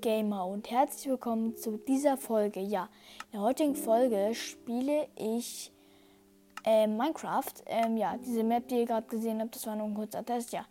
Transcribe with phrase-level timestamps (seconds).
[0.00, 2.60] Gamer und herzlich willkommen zu dieser Folge.
[2.60, 2.88] Ja,
[3.26, 5.72] in der heutigen Folge spiele ich
[6.64, 7.52] äh, Minecraft.
[7.66, 10.52] Ähm, ja, diese Map, die ihr gerade gesehen habt, das war nur ein kurzer Test.
[10.52, 10.66] Ja,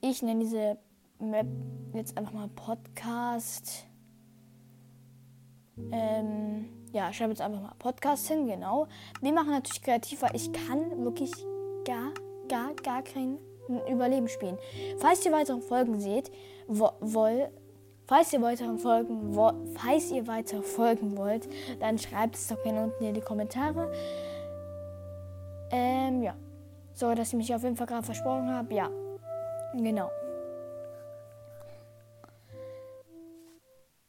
[0.00, 0.78] ich nenne diese
[1.18, 1.46] Map
[1.94, 3.86] jetzt einfach mal Podcast.
[5.90, 8.88] Ähm, ja, schreibe jetzt einfach mal Podcast hin, genau.
[9.20, 11.32] Wir machen natürlich kreativ, weil ich kann wirklich
[11.84, 12.12] gar,
[12.48, 13.38] gar, gar kein
[13.90, 14.58] Überleben spielen.
[14.98, 16.30] Falls ihr weitere Folgen seht,
[16.66, 17.50] wo, woll,
[18.08, 21.46] falls ihr weitere Folgen, wo, falls ihr weiter folgen wollt,
[21.78, 23.92] dann schreibt es doch gerne unten in die Kommentare.
[25.70, 26.34] Ähm, ja.
[26.94, 28.74] So, dass ich mich auf jeden Fall gerade versprochen habe.
[28.74, 28.90] Ja.
[29.74, 30.10] Genau.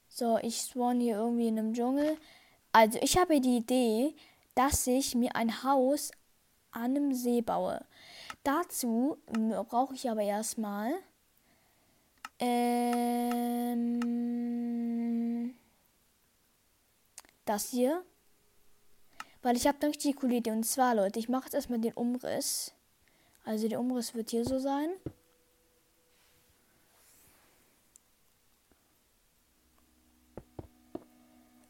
[0.07, 2.17] So, ich spawn hier irgendwie in einem Dschungel.
[2.71, 4.15] Also, ich habe die Idee,
[4.55, 6.11] dass ich mir ein Haus
[6.71, 7.85] an einem See baue.
[8.43, 9.17] Dazu
[9.67, 10.93] brauche ich aber erstmal
[12.39, 13.99] ähm,
[17.45, 18.03] das hier.
[19.41, 20.51] Weil ich habe eine richtig coole Idee.
[20.51, 22.73] Und zwar, Leute, ich mache jetzt erstmal den Umriss.
[23.45, 24.89] Also der Umriss wird hier so sein.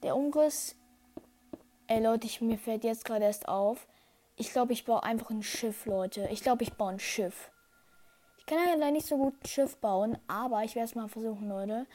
[0.04, 0.76] Der Umriss.
[1.88, 3.88] Ey Leute, ich, mir fällt jetzt gerade erst auf.
[4.36, 6.28] Ich glaube, ich baue einfach ein Schiff, Leute.
[6.32, 7.52] Ich glaube, ich baue ein Schiff.
[8.50, 11.50] Ich kann ja leider nicht so gut Schiff bauen, aber ich werde es mal versuchen,
[11.50, 11.86] Leute.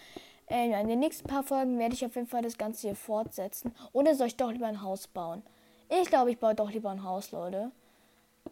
[0.47, 3.75] Äh, in den nächsten paar Folgen werde ich auf jeden Fall das Ganze hier fortsetzen.
[3.93, 5.43] Oder soll ich doch lieber ein Haus bauen?
[5.89, 7.73] Ich glaube, ich baue doch lieber ein Haus, Leute.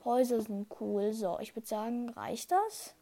[0.05, 1.12] Häuser sind cool.
[1.12, 2.97] So, ich würde sagen, reicht das?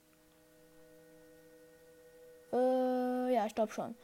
[2.53, 3.95] Äh, ja, ich glaube schon.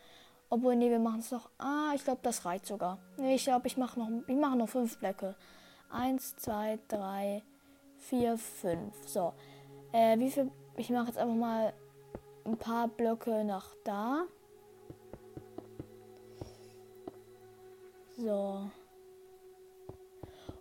[0.48, 1.50] Obwohl, nee, wir machen es noch.
[1.58, 2.97] Ah, ich glaube, das reicht sogar.
[3.19, 5.34] Nee, ich glaube, ich mache noch, ich mache noch fünf Blöcke.
[5.91, 7.42] Eins, zwei, drei,
[7.98, 8.94] vier, fünf.
[9.06, 9.34] So.
[9.92, 10.50] Äh, wie viel?
[10.78, 11.72] Ich mache jetzt einfach mal
[12.44, 14.27] ein paar Blöcke nach da.
[18.16, 18.70] So.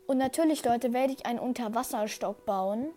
[0.08, 2.92] Und natürlich, Leute, werde ich einen Unterwasserstock bauen.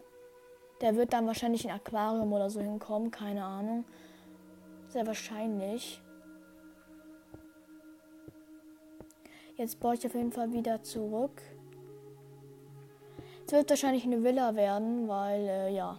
[0.81, 3.85] Der wird dann wahrscheinlich ein Aquarium oder so hinkommen, keine Ahnung.
[4.89, 6.00] Sehr wahrscheinlich.
[9.56, 11.43] Jetzt baue ich auf jeden Fall wieder zurück.
[13.45, 15.99] Es wird wahrscheinlich eine Villa werden, weil, äh, ja.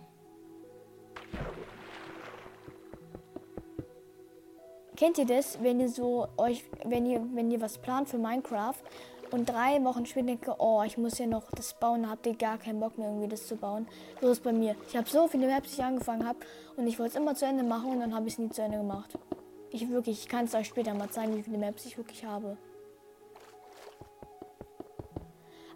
[4.99, 8.75] Kennt ihr das, wenn ihr so euch, wenn ihr, wenn ihr was plant für Minecraft
[9.31, 12.57] und drei Wochen später denke, oh, ich muss ja noch das bauen, habt ihr gar
[12.57, 13.87] keinen Bock mehr irgendwie das zu bauen.
[14.19, 14.75] So ist bei mir.
[14.89, 16.39] Ich habe so viele Maps, die ich angefangen habe
[16.75, 18.61] und ich wollte es immer zu Ende machen und dann habe ich es nie zu
[18.61, 19.17] Ende gemacht.
[19.71, 22.57] Ich wirklich, ich kann es euch später mal zeigen, wie viele Maps ich wirklich habe.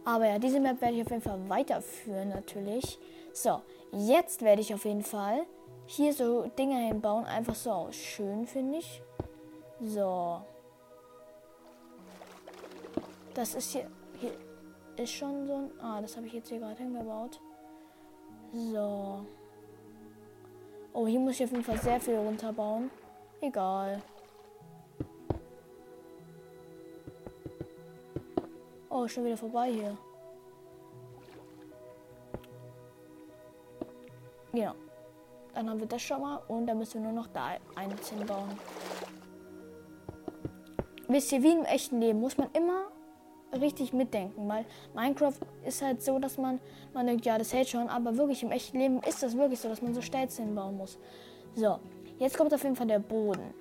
[0.04, 3.00] Aber ja, diese Map werde ich auf jeden Fall weiterführen natürlich.
[3.32, 3.62] So,
[3.94, 5.46] jetzt werde ich auf jeden Fall
[5.86, 7.24] hier so Dinge hinbauen.
[7.24, 9.02] Einfach so schön, finde ich.
[9.86, 10.42] So.
[13.34, 13.90] Das ist hier.
[14.20, 14.32] Hier
[14.96, 15.72] ist schon so ein.
[15.82, 17.42] Ah, das habe ich jetzt hier gerade hingebaut.
[18.54, 19.26] So.
[20.94, 22.92] Oh, hier muss ich auf jeden Fall sehr viel runterbauen.
[23.42, 24.02] Egal.
[28.90, 29.98] Oh, schon wieder vorbei hier.
[34.54, 34.76] Ja.
[35.56, 38.58] Dann haben wir das schon mal und dann müssen wir nur noch da eins hinbauen.
[41.08, 42.86] Wisst ihr, wie im echten Leben muss man immer
[43.60, 44.66] richtig mitdenken, weil
[44.96, 45.34] Minecraft
[45.66, 46.60] ist halt so, dass man,
[46.94, 49.70] man denkt, ja, das hält schon, aber wirklich im echten Leben ist das wirklich so,
[49.70, 50.98] dass man so Stelzen hinbauen muss.
[51.56, 51.78] So,
[52.18, 53.54] jetzt kommt auf jeden Fall der Boden.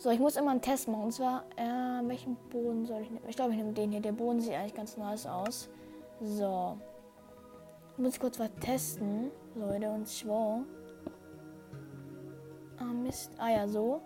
[0.00, 1.04] So, ich muss immer einen Test machen.
[1.04, 3.24] Und zwar, äh, welchen Boden soll ich nehmen?
[3.28, 4.00] Ich glaube, ich nehme den hier.
[4.00, 5.68] Der Boden sieht eigentlich ganz nice aus.
[6.22, 6.78] So.
[7.98, 9.90] muss ich kurz was testen, Leute.
[9.90, 10.64] Und zwar.
[12.78, 13.32] Ah, Mist.
[13.36, 14.00] Ah ja, so.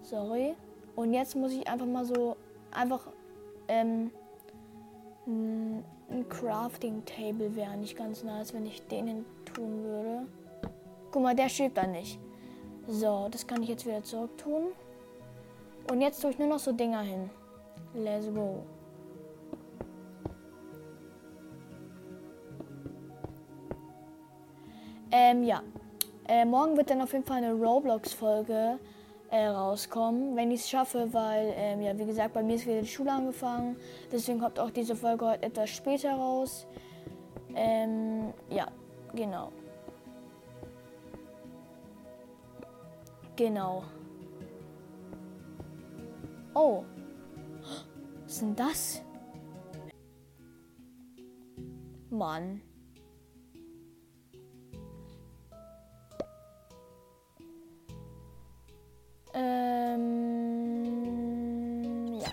[0.00, 0.54] Sorry.
[0.96, 2.36] Und jetzt muss ich einfach mal so
[2.70, 3.08] einfach
[3.68, 4.10] ähm,
[5.26, 10.26] ein Crafting Table wäre nicht ganz nice, wenn ich den tun würde.
[11.10, 12.18] Guck mal, der schiebt da nicht.
[12.86, 14.72] So, das kann ich jetzt wieder zurück tun.
[15.90, 17.30] Und jetzt tue ich nur noch so Dinger hin.
[17.94, 18.64] Let's go.
[25.10, 25.62] Ähm, ja.
[26.26, 28.78] Äh, morgen wird dann auf jeden Fall eine Roblox-Folge
[29.32, 32.82] äh, rauskommen, wenn ich es schaffe, weil, ähm, ja, wie gesagt, bei mir ist wieder
[32.82, 33.76] die Schule angefangen.
[34.12, 36.66] Deswegen kommt auch diese Folge heute etwas später raus.
[37.54, 38.66] Ähm, ja,
[39.14, 39.50] genau.
[43.36, 43.84] Genau.
[46.54, 46.84] Oh.
[48.24, 49.02] Was ist denn das?
[52.10, 52.60] Mann.
[59.34, 60.04] Ähm,
[62.20, 62.30] ja.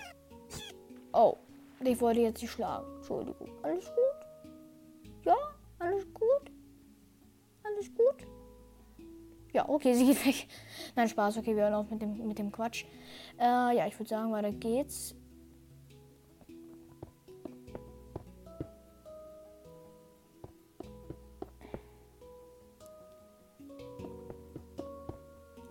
[1.12, 1.36] Oh,
[1.82, 2.86] ich wollte jetzt nicht schlagen.
[2.96, 3.48] Entschuldigung.
[3.62, 4.26] Alles gut?
[5.24, 5.36] Ja,
[5.78, 6.50] alles gut?
[7.62, 8.26] Alles gut?
[9.52, 10.46] Ja, okay, sie geht weg.
[10.96, 12.84] Nein, Spaß, okay, wir hören auf mit dem, mit dem Quatsch.
[13.38, 15.14] Äh, ja, ich würde sagen, weiter geht's.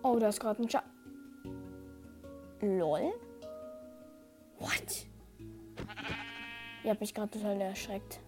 [0.02, 0.99] Oh, da ist gerade ein Schatten.
[2.62, 3.12] LOL?
[4.58, 5.06] What?
[6.84, 8.20] Ihr habt mich gerade total erschreckt.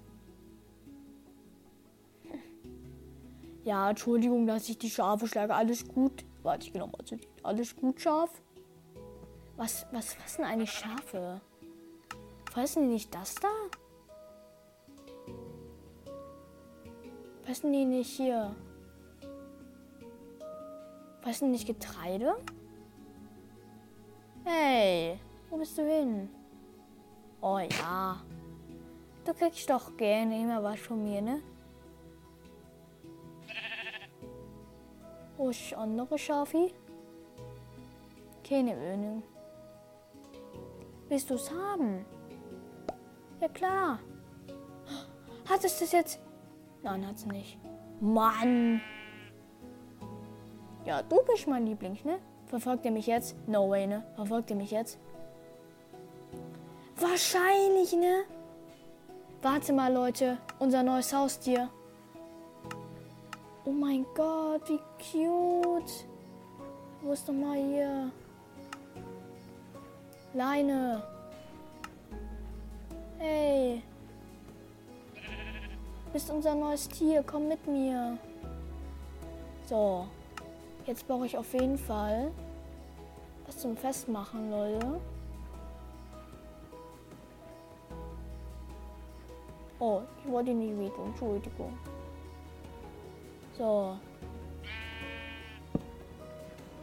[3.65, 5.55] Ja, Entschuldigung, dass ich die Schafe schlage.
[5.55, 6.25] Alles gut.
[6.43, 8.43] Warte, ich genau mal zu Alles gut, Schaf?
[9.57, 11.41] Was, was, sind eigentlich Schafe?
[12.51, 13.49] Fressen die nicht das da?
[17.45, 18.57] Fressen die nicht hier?
[21.21, 22.35] Fressen die nicht Getreide?
[24.45, 26.29] Hey, wo bist du hin?
[27.41, 28.21] Oh ja.
[29.25, 31.41] Du kriegst doch gerne immer was von mir, ne?
[35.37, 36.75] Wo ist andere Schafi?
[38.49, 39.23] Keine Ahnung.
[41.09, 42.05] Willst du es haben?
[43.41, 44.01] Ja klar.
[45.49, 46.21] Hat es das jetzt?
[46.83, 47.59] Nein, hat es nicht.
[48.01, 48.81] Mann.
[50.85, 52.19] Ja, du bist mein Liebling, ne?
[52.53, 53.35] Verfolgt ihr mich jetzt?
[53.49, 54.05] No way, ne?
[54.15, 54.99] Verfolgt ihr mich jetzt?
[56.99, 58.25] Wahrscheinlich, ne?
[59.41, 60.37] Warte mal, Leute.
[60.59, 61.71] Unser neues Haustier.
[63.65, 66.05] Oh mein Gott, wie cute.
[67.01, 68.13] Wo ist doch mal hier?
[70.35, 71.03] Leine.
[73.17, 73.83] Hey.
[76.13, 77.23] Bist unser neues Tier.
[77.23, 78.19] Komm mit mir.
[79.65, 80.07] So.
[80.87, 82.33] Jetzt brauche ich auf jeden Fall
[83.47, 85.01] was zum Festmachen, Leute.
[89.79, 91.07] Oh, ich wollte nicht wehtun.
[91.07, 91.73] Entschuldigung.
[93.59, 93.97] So.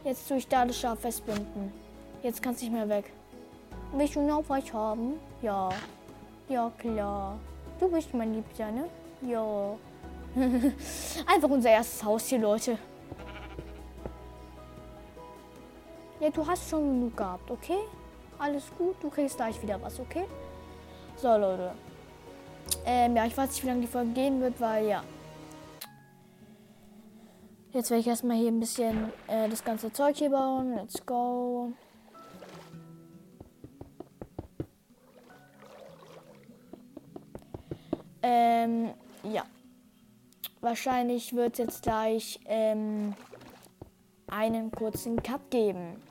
[0.04, 1.72] Jetzt tue ich da das Schaf festbinden.
[2.22, 3.12] Jetzt kannst du nicht mehr weg.
[3.92, 5.14] Willst du noch was haben?
[5.42, 5.70] Ja.
[6.48, 7.38] Ja, klar.
[7.78, 8.84] Du bist mein Liebster, ne?
[9.22, 9.76] Ja.
[11.26, 12.78] Einfach unser erstes Haus hier, Leute.
[16.20, 17.78] Ja, du hast schon genug gehabt, okay?
[18.38, 20.24] Alles gut, du kriegst gleich wieder was, okay?
[21.16, 21.72] So, Leute.
[22.84, 25.02] Ähm, ja, ich weiß nicht, wie lange die Folge gehen wird, weil ja,
[27.72, 30.74] Jetzt werde ich erstmal hier ein bisschen äh, das ganze Zeug hier bauen.
[30.74, 31.72] Let's go.
[38.22, 38.90] Ähm,
[39.22, 39.44] ja.
[40.60, 43.14] Wahrscheinlich wird es jetzt gleich ähm,
[44.26, 46.02] einen kurzen Cut geben.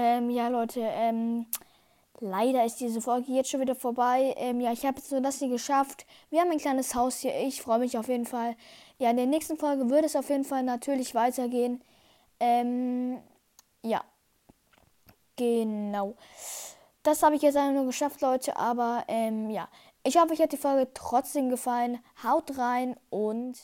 [0.00, 1.46] Ähm, ja, Leute, ähm,
[2.20, 4.32] leider ist diese Folge jetzt schon wieder vorbei.
[4.36, 6.06] Ähm, ja, ich habe jetzt nur das hier geschafft.
[6.30, 7.34] Wir haben ein kleines Haus hier.
[7.40, 8.54] Ich freue mich auf jeden Fall.
[8.98, 11.82] Ja, in der nächsten Folge wird es auf jeden Fall natürlich weitergehen.
[12.38, 13.20] Ähm,
[13.82, 14.04] ja.
[15.34, 16.14] Genau.
[17.02, 18.56] Das habe ich jetzt einfach nur geschafft, Leute.
[18.56, 19.66] Aber ähm, ja,
[20.04, 21.98] ich hoffe, euch hat die Folge trotzdem gefallen.
[22.22, 23.58] Haut rein und...